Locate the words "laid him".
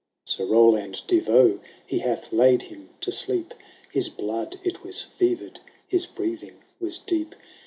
2.31-2.89